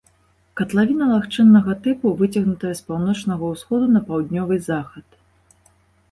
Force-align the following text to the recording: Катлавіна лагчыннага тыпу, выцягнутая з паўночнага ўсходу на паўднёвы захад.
Катлавіна 0.59 1.07
лагчыннага 1.09 1.75
тыпу, 1.87 2.13
выцягнутая 2.21 2.71
з 2.79 2.85
паўночнага 2.87 3.43
ўсходу 3.51 3.85
на 3.97 4.01
паўднёвы 4.07 4.57
захад. 4.69 5.05